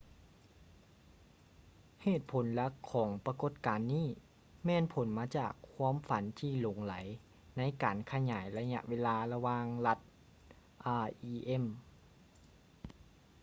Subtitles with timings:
[2.03, 4.07] ເຫດຜົນຫຼັກຂອງປະກົດການນີ້
[4.65, 6.93] ແມ່ນຜົນມາຈາກຄວາມຝັນທີ່ຫຼົງໄຫຼ
[7.57, 9.99] ໃນການຂະຫຍາຍໄລຍະເວລາລະຫວ່າງລັດ
[11.49, 11.65] rem